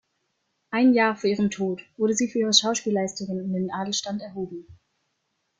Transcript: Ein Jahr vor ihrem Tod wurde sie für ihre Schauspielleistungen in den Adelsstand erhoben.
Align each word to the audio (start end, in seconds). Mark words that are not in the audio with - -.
Ein 0.71 0.95
Jahr 0.95 1.15
vor 1.15 1.29
ihrem 1.29 1.51
Tod 1.51 1.83
wurde 1.95 2.15
sie 2.15 2.27
für 2.27 2.39
ihre 2.39 2.53
Schauspielleistungen 2.55 3.39
in 3.39 3.53
den 3.53 3.71
Adelsstand 3.71 4.23
erhoben. 4.23 4.65